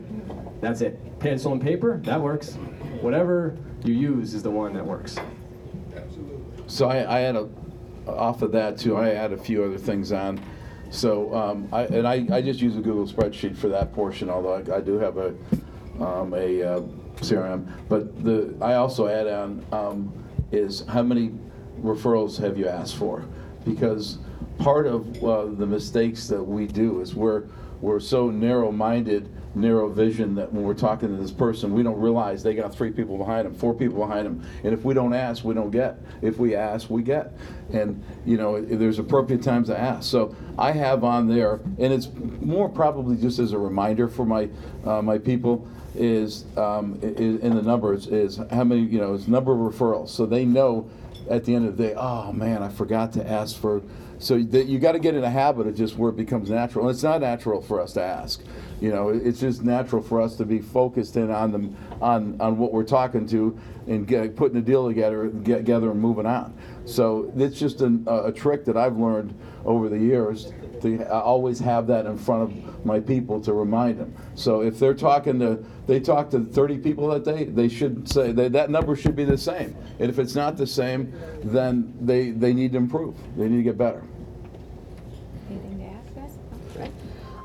[0.61, 1.19] that's it.
[1.19, 2.53] Pencil and paper, that works.
[3.01, 5.17] Whatever you use is the one that works.
[5.95, 6.63] Absolutely.
[6.67, 7.49] So I, I had a,
[8.07, 10.39] off of that too, I add a few other things on.
[10.89, 14.55] So, um, I, and I, I just use a Google spreadsheet for that portion, although
[14.55, 15.29] I, I do have a,
[15.99, 16.81] um, a uh,
[17.21, 17.71] CRM.
[17.87, 20.13] But the, I also add on, um,
[20.51, 21.31] is how many
[21.81, 23.23] referrals have you asked for?
[23.63, 24.17] Because
[24.59, 27.45] part of, uh, the mistakes that we do is we're,
[27.79, 32.43] we're so narrow-minded, narrow vision that when we're talking to this person, we don't realize
[32.43, 34.43] they got three people behind them, four people behind them.
[34.63, 35.97] And if we don't ask, we don't get.
[36.21, 37.33] If we ask, we get.
[37.73, 40.09] And, you know, there's appropriate times to ask.
[40.09, 42.09] So I have on there, and it's
[42.41, 44.49] more probably just as a reminder for my,
[44.85, 49.13] uh, my people, is, um, i- i- in the numbers, is how many, you know,
[49.13, 50.09] is number of referrals.
[50.09, 50.85] So they know
[51.29, 53.81] at the end of the day, oh man, I forgot to ask for.
[54.19, 56.86] So that you got to get in a habit of just where it becomes natural,
[56.86, 58.43] and it's not natural for us to ask.
[58.79, 62.60] You know, it's just natural for us to be focused in on them, on on
[62.60, 63.57] what we're talking to,
[63.88, 66.55] and get, putting a deal together, get together, and moving on.
[66.86, 69.34] So it's just an, a, a trick that I've learned
[69.65, 74.13] over the years to always have that in front of my people to remind them.
[74.36, 78.32] So if they're talking to, they talk to 30 people that day, they should say
[78.32, 79.76] they, that number should be the same.
[80.00, 81.13] And if it's not the same,
[81.44, 83.15] then they they need to improve.
[83.38, 84.04] They need to get better.
[85.50, 86.89] Anything to ask us?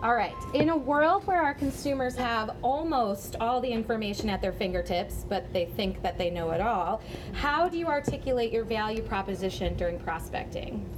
[0.02, 0.34] All right.
[0.54, 5.52] In a world where our consumers have almost all the information at their fingertips, but
[5.52, 9.98] they think that they know it all, how do you articulate your value proposition during
[9.98, 10.88] prospecting?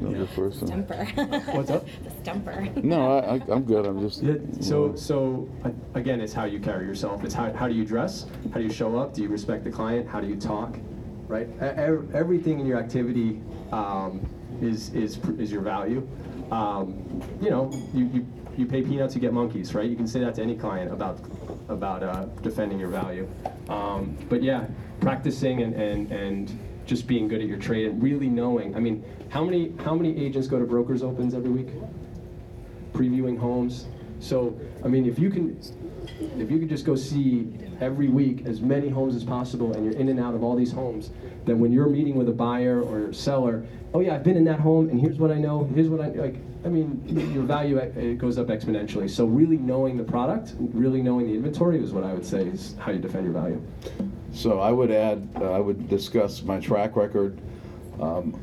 [0.00, 0.52] You're the.
[0.66, 1.04] Stumper.
[1.52, 1.86] What's up?
[2.04, 2.68] The stumper.
[2.82, 3.86] No, I, I, I'm good.
[3.86, 4.22] I'm just.
[4.22, 7.24] Yeah, so, so uh, again, it's how you carry yourself.
[7.24, 8.26] It's how, how do you dress?
[8.52, 9.14] How do you show up?
[9.14, 10.08] Do you respect the client?
[10.08, 10.76] How do you talk?
[11.28, 11.48] Right?
[11.48, 13.40] E- ev- Everything in your activity
[13.72, 14.26] um,
[14.60, 16.06] is, is, pr- is your value.
[16.50, 19.88] Um, you know, you, you, you pay peanuts, you get monkeys, right?
[19.88, 21.18] You can say that to any client about,
[21.68, 23.28] about uh, defending your value.
[23.68, 24.66] Um, but yeah,
[25.00, 28.74] practicing and, and, and just being good at your trade and really knowing.
[28.76, 31.68] I mean, how many, how many agents go to brokers' opens every week?
[32.94, 33.86] previewing homes.
[34.20, 35.60] So, I mean, if you can,
[36.38, 40.00] if you could just go see every week as many homes as possible, and you're
[40.00, 41.10] in and out of all these homes,
[41.44, 44.60] then when you're meeting with a buyer or seller, oh yeah, I've been in that
[44.60, 45.68] home, and here's what I know.
[45.74, 46.36] Here's what I like.
[46.64, 47.02] I mean,
[47.34, 49.10] your value uh, it goes up exponentially.
[49.10, 52.74] So, really knowing the product, really knowing the inventory, is what I would say is
[52.78, 53.60] how you defend your value.
[54.34, 57.38] So I would add, uh, I would discuss my track record,
[58.00, 58.38] um,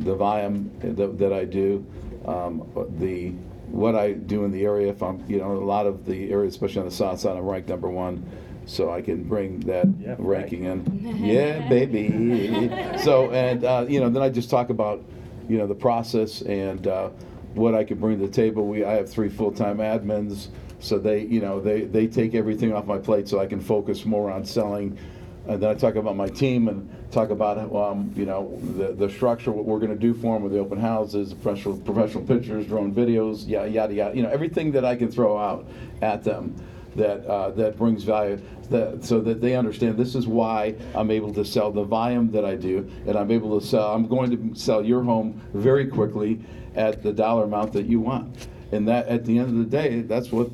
[0.00, 1.86] the volume that, that I do,
[2.26, 3.30] um, the
[3.68, 4.88] what I do in the area.
[4.90, 7.44] If I'm, you know, a lot of the areas, especially on the south side, I'm
[7.44, 8.28] ranked number one,
[8.66, 10.84] so I can bring that Yeah, ranking in.
[11.24, 12.68] Yeah, baby.
[13.02, 15.02] so and uh, you know, then I just talk about,
[15.48, 17.08] you know, the process and uh,
[17.54, 18.66] what I can bring to the table.
[18.66, 20.48] We I have three full-time admins,
[20.84, 24.04] so they, you know, they they take everything off my plate, so I can focus
[24.04, 24.98] more on selling.
[25.46, 29.10] And then I talk about my team and talk about, um, you know, the, the
[29.10, 32.94] structure, what we're gonna do for them with the open houses, professional, professional pictures, drone
[32.94, 35.66] videos, yada, yada, yada, you know, everything that I can throw out
[36.00, 36.54] at them
[36.96, 41.32] that, uh, that brings value, that, so that they understand this is why I'm able
[41.34, 44.58] to sell the volume that I do, and I'm able to sell, I'm going to
[44.58, 46.40] sell your home very quickly
[46.74, 48.48] at the dollar amount that you want.
[48.74, 50.48] And that, at the end of the day, that's what,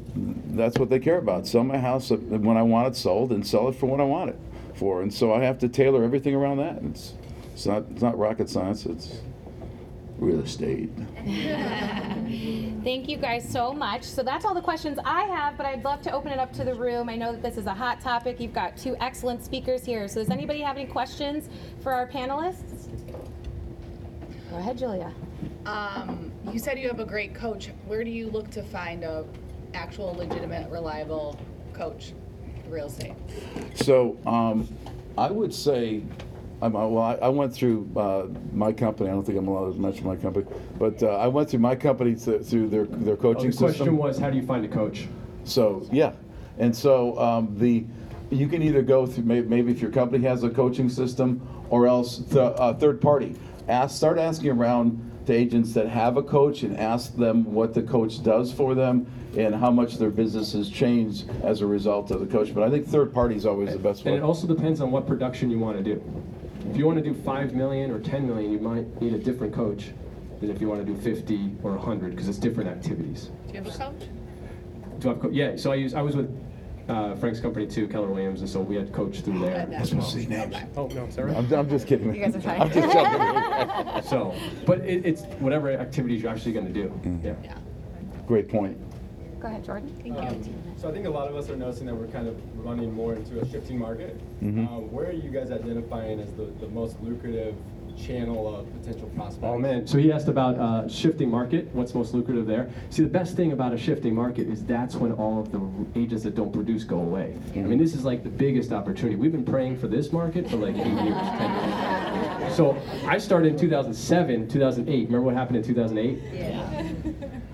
[0.54, 1.46] that's what they care about.
[1.46, 4.30] Sell my house when I want it sold and sell it for what I want
[4.30, 4.38] it
[4.74, 5.00] for.
[5.00, 6.82] And so I have to tailor everything around that.
[6.82, 7.14] It's,
[7.54, 9.20] it's not, it's not rocket science, it's
[10.18, 10.90] real estate.
[12.84, 14.04] Thank you guys so much.
[14.04, 16.64] So that's all the questions I have, but I'd love to open it up to
[16.64, 17.08] the room.
[17.08, 18.38] I know that this is a hot topic.
[18.38, 20.08] You've got two excellent speakers here.
[20.08, 21.48] So does anybody have any questions
[21.82, 22.88] for our panelists?
[24.50, 25.10] Go ahead, Julia.
[25.66, 27.70] Um, you said you have a great coach.
[27.86, 29.24] Where do you look to find a
[29.74, 31.38] actual, legitimate, reliable
[31.72, 32.12] coach
[32.64, 33.14] for real estate?
[33.74, 34.68] So um,
[35.16, 36.02] I would say,
[36.62, 39.08] I'm, uh, well, I, I went through uh, my company.
[39.10, 40.46] I don't think I'm allowed to mention my company,
[40.78, 43.78] but uh, I went through my company th- through their their Oh, coaching the question
[43.78, 43.96] system.
[43.96, 45.08] was, how do you find a coach?
[45.44, 46.12] So yeah,
[46.58, 47.84] and so um, the
[48.30, 51.86] you can either go through may- maybe if your company has a coaching system or
[51.86, 53.36] else the uh, third party.
[53.68, 57.82] Ask start asking around to agents that have a coach and ask them what the
[57.82, 59.06] coach does for them
[59.36, 62.52] and how much their business has changed as a result of the coach.
[62.54, 64.18] But I think third party is always the best And way.
[64.18, 66.02] it also depends on what production you want to do.
[66.70, 69.54] If you want to do 5 million or 10 million, you might need a different
[69.54, 69.90] coach
[70.40, 73.30] than if you want to do 50 or 100 because it's different activities.
[73.48, 74.08] Do you have a coach?
[75.00, 76.28] Do I have co- yeah, so I use I was with
[76.90, 79.66] uh, Frank's company too, Keller Williams, and so we had coach through there.
[79.66, 80.04] That's as well.
[80.04, 80.54] see names.
[80.76, 81.36] Oh no, is that right?
[81.36, 82.12] I'm, I'm just kidding.
[82.14, 82.60] You guys are fine.
[82.60, 84.02] I'm just joking.
[84.02, 84.34] So,
[84.66, 86.92] but it, it's whatever activities you're actually going to do.
[87.22, 87.34] Yeah.
[87.44, 87.58] Yeah.
[88.26, 88.76] Great point.
[89.40, 89.88] Go ahead, Jordan.
[90.02, 90.54] Thank Um, you.
[90.76, 93.14] So I think a lot of us are noticing that we're kind of running more
[93.14, 94.20] into a shifting market.
[94.42, 94.68] Mhm.
[94.68, 97.54] Um, where are you guys identifying as the, the most lucrative
[98.06, 99.44] channel of potential prospects?
[99.44, 102.70] Oh man, so he asked about uh, shifting market, what's most lucrative there.
[102.90, 105.60] See, the best thing about a shifting market is that's when all of the
[105.98, 107.36] agents that don't produce go away.
[107.54, 109.16] I mean, this is like the biggest opportunity.
[109.16, 112.16] We've been praying for this market for like eight years, 10 years.
[112.56, 115.06] So I started in 2007, 2008.
[115.06, 116.20] Remember what happened in 2008?
[116.34, 116.82] Yeah.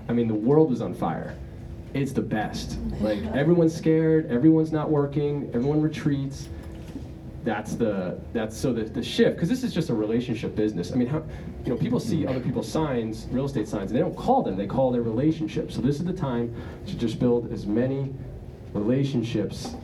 [0.09, 1.35] I mean, the world was on fire.
[1.93, 2.79] It's the best.
[2.99, 6.49] Like everyone's scared, everyone's not working, everyone retreats.
[7.47, 10.91] That's the that's so the, the shift because this is just a relationship business.
[10.91, 11.23] I mean, how
[11.63, 14.57] you know people see other people's signs, real estate signs, and they don't call them;
[14.57, 15.75] they call their relationships.
[15.75, 16.53] So this is the time
[16.87, 18.13] to just build as many
[18.73, 19.75] relationships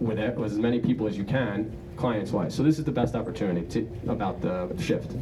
[0.00, 2.52] with it- with as many people as you can, clients wise.
[2.52, 5.12] So this is the best opportunity to, about the shift.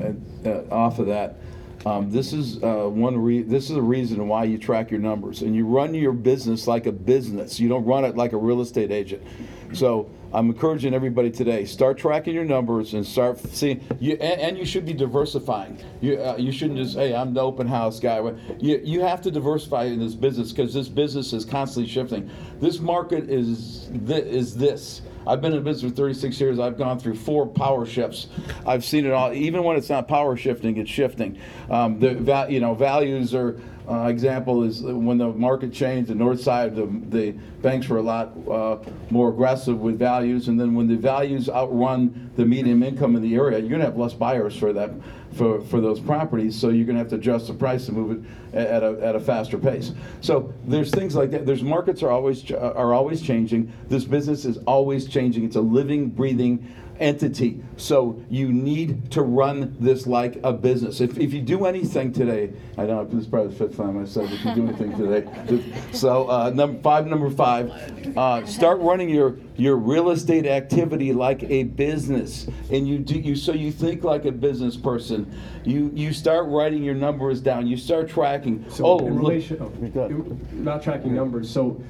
[0.00, 1.38] And, uh, off of that,
[1.86, 5.42] um, this is uh, one re- this is a reason why you track your numbers
[5.42, 7.58] and you run your business like a business.
[7.58, 9.24] You don't run it like a real estate agent.
[9.72, 13.84] So I'm encouraging everybody today: start tracking your numbers and start seeing.
[13.98, 15.78] You and, and you should be diversifying.
[16.00, 18.20] You uh, you shouldn't just hey I'm the open house guy.
[18.58, 22.30] You you have to diversify in this business because this business is constantly shifting.
[22.60, 25.02] This market is thi- is this.
[25.26, 26.58] I've been in business for 36 years.
[26.58, 28.28] I've gone through four power shifts.
[28.66, 29.32] I've seen it all.
[29.32, 31.38] Even when it's not power shifting, it's shifting.
[31.68, 33.60] Um, the you know values are.
[33.90, 38.02] Uh, example is when the market changed, the north side, the, the banks were a
[38.02, 38.78] lot uh,
[39.10, 43.34] more aggressive with values, and then when the values outrun the median income in the
[43.34, 44.92] area, you're gonna have less buyers for that,
[45.32, 46.56] for, for those properties.
[46.56, 49.20] So you're gonna have to adjust the price and move it at a, at a
[49.20, 49.90] faster pace.
[50.20, 51.44] So there's things like that.
[51.44, 53.72] There's markets are always are always changing.
[53.88, 55.44] This business is always changing.
[55.44, 57.62] It's a living, breathing entity.
[57.76, 61.00] So you need to run this like a business.
[61.00, 63.76] If, if you do anything today, I don't know if this is probably the fifth
[63.76, 65.72] time I said if you do anything today.
[65.92, 67.70] So uh, number five, number five,
[68.16, 73.36] uh, start running your your real estate activity like a business, and you do you
[73.36, 75.34] so you think like a business person.
[75.64, 77.66] You you start writing your numbers down.
[77.66, 78.64] You start tracking.
[78.70, 80.10] So oh, in look- relation, oh, ahead.
[80.10, 81.50] in- about tracking numbers.
[81.50, 81.82] So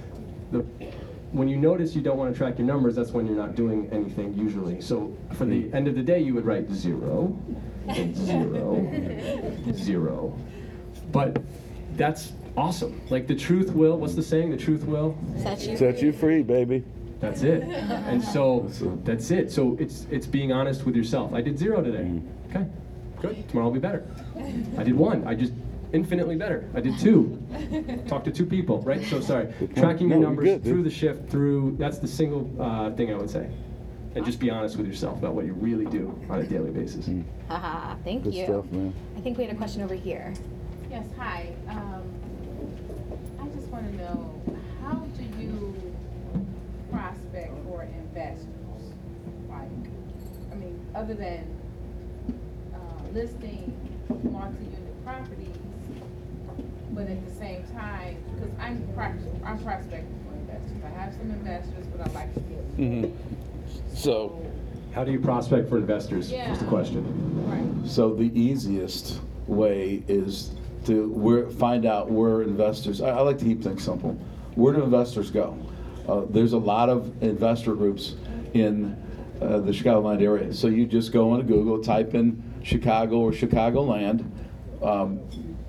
[0.53, 0.65] the
[1.33, 3.89] when you notice you don't want to track your numbers, that's when you're not doing
[3.93, 4.81] anything usually.
[4.81, 7.39] So for the end of the day, you would write zero,
[7.89, 10.37] and zero, zero.
[11.13, 11.43] But
[11.97, 13.01] that's awesome.
[13.11, 13.97] Like the truth will.
[13.97, 14.51] What's the saying?
[14.51, 15.17] The truth will.
[15.39, 16.85] Set you Set you free, baby.
[17.21, 17.63] That's it.
[17.63, 18.69] And so
[19.05, 19.53] that's it.
[19.53, 21.35] So it's it's being honest with yourself.
[21.35, 21.99] I did zero today.
[21.99, 22.23] Mm.
[22.49, 22.67] Okay,
[23.21, 23.49] good.
[23.49, 24.05] Tomorrow I'll be better.
[24.79, 25.27] I did one.
[25.29, 25.53] I just
[25.93, 26.69] infinitely better.
[26.75, 27.39] I did two.
[28.07, 28.81] Talked to two people.
[28.83, 29.05] Right.
[29.07, 29.53] So sorry.
[29.77, 31.29] Tracking your No, you're numbers good, through the shift.
[31.31, 33.51] Through that's the single uh, thing I would say.
[34.17, 37.09] And just be honest with yourself about what you really do on a daily basis.
[37.49, 38.45] Haha, thank Good you.
[38.45, 38.93] stuff, man.
[39.17, 40.35] I think we had a question over here.
[40.91, 41.53] Yes, hi.
[41.69, 42.03] Um,
[43.41, 44.43] I just want to know,
[44.83, 45.95] how do you
[46.91, 48.49] prospect for investors?
[49.49, 49.69] Like,
[50.51, 51.47] I mean, other than,
[52.75, 52.79] uh,
[53.13, 53.73] listing
[54.09, 55.55] multi-unit properties,
[57.01, 60.83] but at the same time, because I'm pros- I'm prospecting for investors.
[60.85, 62.77] I have some investors, but I like to get.
[62.77, 63.13] Mhm.
[63.95, 64.39] So.
[64.93, 66.25] How do you prospect for investors?
[66.25, 66.69] Was the Yeah.
[66.69, 67.05] question.
[67.49, 67.89] Right.
[67.89, 70.51] So the easiest way is
[70.87, 73.01] to where, find out where investors.
[73.01, 74.17] I, I like to keep things simple.
[74.57, 75.55] Where do investors go?
[76.09, 78.17] Uh, there's a lot of investor groups
[78.53, 78.97] in
[79.41, 80.53] uh, the Chicagoland area.
[80.53, 84.25] So you just go into Google, type in Chicago or Chicagoland.
[84.83, 85.21] Um,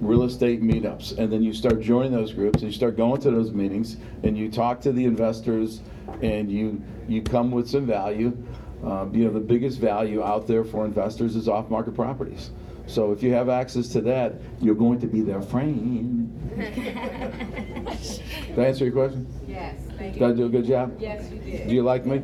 [0.02, 1.18] real estate meetups.
[1.18, 4.38] And then you start joining those groups and you start going to those meetings and
[4.38, 5.82] you talk to the investors
[6.22, 8.36] and you you come with some value.
[8.84, 12.50] Um, you know the biggest value out there for investors is off market properties.
[12.88, 16.30] So if you have access to that you're going to be their friend.
[16.58, 19.28] Did i answer your question?
[19.48, 20.98] Yes, thank did i do a good job?
[21.00, 21.70] Yes, you did.
[21.70, 22.22] do you like me?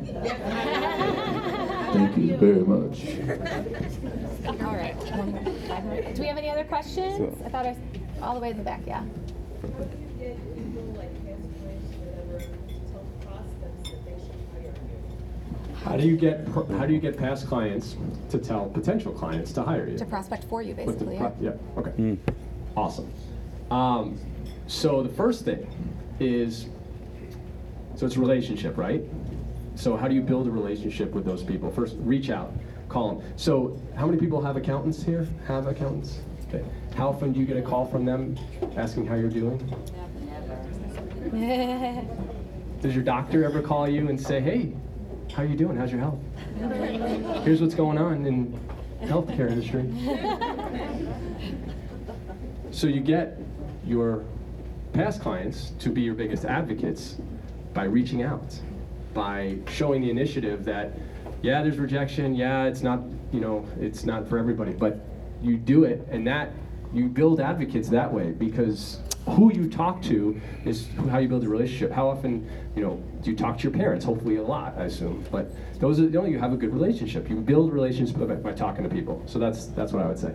[1.92, 3.06] Thank you very much.
[4.62, 5.54] All right.
[5.84, 6.14] One five more.
[6.14, 7.38] Do we have any other questions?
[7.38, 7.76] So- I thought I,
[8.22, 9.04] all the way in the back, yeah.
[15.84, 17.96] How do you get pro- how do you get past clients
[18.30, 19.96] to tell potential clients to hire you?
[19.98, 21.16] To prospect for you, With the basically.
[21.16, 21.52] pro- yeah.
[21.78, 22.18] Okay.
[22.76, 23.10] Awesome.
[23.70, 24.18] Um,
[24.66, 25.66] so the first thing
[26.20, 26.66] is,
[27.96, 29.02] so it's a relationship, right?
[29.76, 31.70] So how do you build a relationship with those people?
[31.70, 32.52] First, reach out,
[32.88, 33.32] call them.
[33.36, 35.26] So how many people have accountants here?
[35.46, 36.18] Have accountants?
[36.48, 36.64] Okay.
[36.94, 38.36] How often do you get a call from them
[38.76, 39.58] asking how you're doing?
[41.32, 42.04] Never.
[42.80, 44.72] Does your doctor ever call you and say, hey,
[45.32, 45.76] how are you doing?
[45.76, 46.18] How's your health?
[47.44, 48.58] Here's what's going on in
[49.02, 49.84] healthcare industry.
[52.70, 53.38] So you get
[53.84, 54.24] your
[54.92, 57.16] past clients to be your biggest advocates
[57.74, 58.56] by reaching out,
[59.14, 60.92] by showing the initiative that,
[61.42, 63.00] yeah, there's rejection, yeah, it's not,
[63.32, 64.98] you know, it's not for everybody, but
[65.42, 66.50] you do it, and that
[66.92, 71.48] you build advocates that way because who you talk to is how you build a
[71.48, 71.92] relationship.
[71.92, 74.04] How often, you know, do you talk to your parents?
[74.04, 75.24] Hopefully a lot, I assume.
[75.30, 77.28] But those are, you know, you have a good relationship.
[77.28, 79.22] You build relationships by, by talking to people.
[79.26, 80.34] So that's that's what I would say.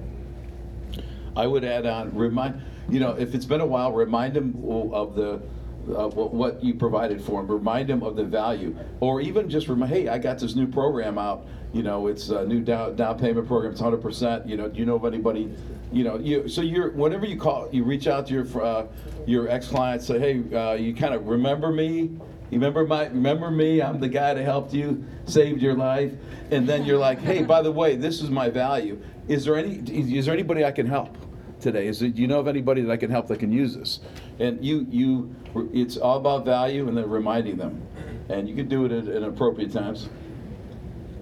[1.35, 5.15] I would add on, remind, you know, if it's been a while, remind them of
[5.15, 5.41] the,
[5.89, 7.51] uh, what you provided for them.
[7.51, 11.17] Remind them of the value, or even just remind, hey, I got this new program
[11.17, 11.45] out.
[11.73, 13.71] You know, it's a new down, down payment program.
[13.71, 14.01] It's 100.
[14.01, 15.51] percent You know, do you know of anybody?
[15.91, 18.87] You know, you so you're whenever you call, you reach out to your uh,
[19.25, 22.11] your ex client, say, hey, uh, you kind of remember me.
[22.51, 23.81] You remember my remember me?
[23.81, 26.13] I'm the guy that helped you, saved your life,
[26.51, 29.01] and then you're like, hey, by the way, this is my value.
[29.27, 29.75] Is there any?
[29.89, 31.17] Is there anybody I can help?
[31.63, 33.75] Today is it, do you know of anybody that I can help that can use
[33.75, 34.01] this?
[34.39, 35.35] And you, you,
[35.73, 37.81] it's all about value and then reminding them.
[38.29, 40.09] And you can do it at, at appropriate times.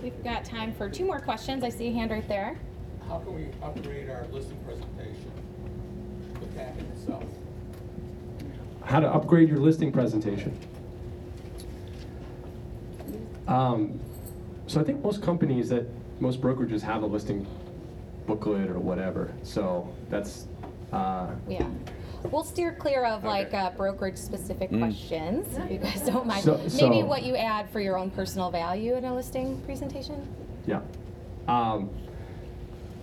[0.02, 1.64] We've got time for two more questions.
[1.64, 2.58] I see a hand right there.
[3.08, 5.32] How can we upgrade our listing presentation,
[6.40, 7.24] the packet itself?
[8.84, 10.58] How to upgrade your listing presentation.
[13.48, 14.00] Um,
[14.68, 15.86] so I think most companies that
[16.20, 17.46] most brokerages have a listing
[18.26, 19.32] booklet or whatever.
[19.44, 20.48] So that's
[20.94, 21.68] uh, Yeah.
[22.32, 26.44] We'll steer clear of like uh, brokerage specific questions, if you guys don't mind.
[26.44, 26.70] So- Maybe
[27.02, 30.28] so- what you add for your own personal value in a listing presentation?
[30.68, 30.82] yeah.
[31.48, 31.90] Um,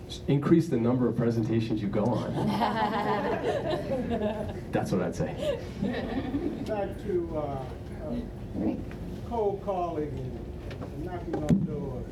[0.07, 2.33] s- increase the number of presentations you go on.
[4.71, 5.59] That's what I'd say.
[6.65, 7.65] Back to uh, uh,
[9.29, 10.39] cold calling and-
[10.81, 12.05] and knocking on doors.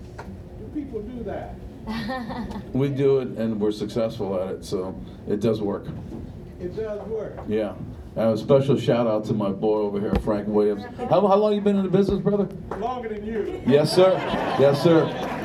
[0.59, 1.55] Do people do that?
[2.73, 5.87] We do it and we're successful at it, so it does work.
[6.59, 7.37] It does work.
[7.47, 7.73] Yeah.
[8.17, 10.83] Uh, a special shout out to my boy over here, Frank Williams.
[11.09, 12.47] How, how long you been in the business, brother?
[12.77, 13.61] Longer than you.
[13.67, 14.11] Yes, sir.
[14.59, 15.05] Yes, sir.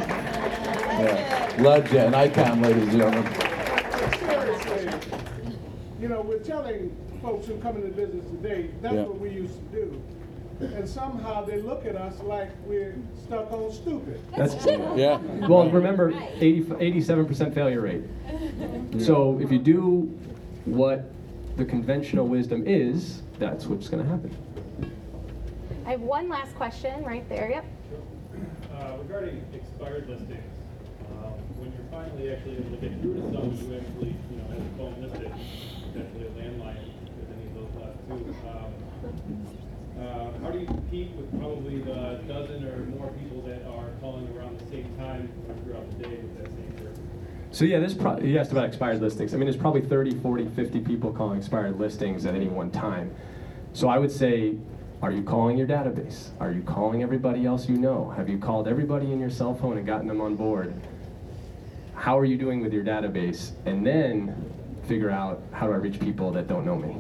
[0.93, 1.53] Yeah.
[1.59, 3.35] Legend, icon, ladies and gentlemen.
[4.21, 4.91] Seriously,
[6.01, 9.03] you know, we're telling folks who come into business today, that's Yeah.
[9.05, 10.03] what we used to do.
[10.63, 12.95] And somehow they look at us like we're
[13.25, 14.21] stuck on stupid.
[14.37, 14.93] That's true.
[14.97, 15.19] Yeah.
[15.49, 18.05] Well, remember, 80, 87% failure rate.
[19.01, 20.03] So if you do
[20.65, 21.11] what
[21.57, 24.35] the conventional wisdom is, that's what's going to happen.
[25.85, 27.51] I have one last question right there.
[27.51, 27.65] Yep.
[28.73, 30.43] Uh, regarding expired listings,
[31.11, 34.47] um, when you're finally actually able to get through to someone who actually, you know,
[34.49, 35.33] has a phone listed,
[35.93, 36.87] potentially a landline,
[37.19, 38.73] with any of those last two, um,
[40.03, 44.29] uh, how do you compete with probably the dozen or more people that are calling
[44.37, 45.31] around the same time
[45.65, 47.09] throughout the day with that same person?
[47.51, 49.35] So yeah, there's probably, you asked about expired listings.
[49.35, 53.15] I mean, there's probably 30, 40, 50 people calling expired listings at any one time.
[53.73, 54.57] So I would say,
[55.03, 56.29] are you calling your database?
[56.41, 58.11] Are you calling everybody else you know?
[58.17, 60.75] Have you called everybody in your cell phone and gotten them on board?
[61.95, 63.53] How are you doing with your database?
[63.67, 64.35] And then
[64.85, 66.97] figure out, how do I reach people that don't know me?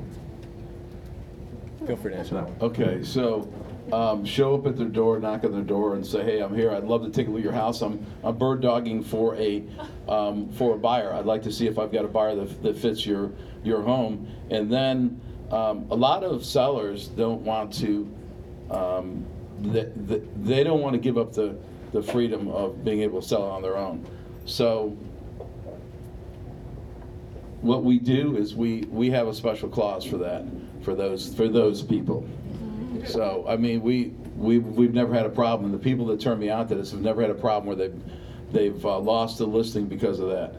[1.86, 2.70] Feel free to answer that one.
[2.70, 3.52] Okay, so
[3.92, 6.70] um, show up at their door, knock on their door, and say, "Hey, I'm here.
[6.70, 7.82] I'd love to take a look at your house.
[7.82, 9.64] I'm I'm bird dogging for a
[10.08, 11.12] um, for a buyer.
[11.12, 13.32] I'd like to see if I've got a buyer that, that fits your
[13.64, 15.20] your home." And then
[15.50, 18.08] um, a lot of sellers don't want to.
[18.70, 19.26] Um,
[19.60, 21.56] they, they, they don't want to give up the
[21.92, 24.06] the freedom of being able to sell on their own.
[24.44, 24.96] So
[27.60, 30.44] what we do is we we have a special clause for that
[30.82, 32.26] for those for those people.
[33.06, 35.72] So I mean we we we've never had a problem.
[35.72, 38.02] The people that turn me on to this have never had a problem where they've
[38.52, 40.54] they've uh, lost a listing because of that.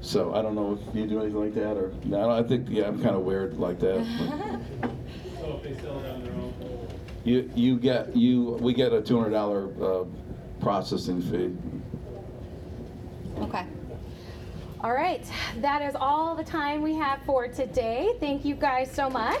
[0.00, 2.30] So I don't know if you do anything like that or no.
[2.30, 4.06] I think yeah I'm kind of weird like that.
[5.40, 6.88] So if they sell it on their own,
[7.24, 10.04] You you get you we get a two hundred dollar uh,
[10.60, 11.52] processing fee.
[13.42, 13.66] Okay.
[14.84, 15.24] All right.
[15.62, 18.16] That is all the time we have for today.
[18.20, 19.40] Thank you guys so much.